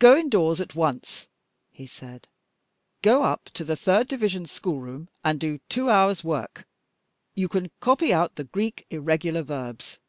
"Go 0.00 0.16
indoors 0.16 0.60
at 0.60 0.74
once," 0.74 1.28
he 1.70 1.86
said. 1.86 2.26
"Go 3.00 3.22
up 3.22 3.44
to 3.54 3.62
the 3.62 3.76
third 3.76 4.08
division 4.08 4.44
school 4.46 4.80
room 4.80 5.08
and 5.22 5.38
do 5.38 5.60
two 5.68 5.88
hours' 5.88 6.24
work. 6.24 6.66
You 7.36 7.48
can 7.48 7.70
copy 7.78 8.12
out 8.12 8.34
the 8.34 8.42
Greek 8.42 8.84
irregular 8.90 9.42
verbs." 9.44 10.00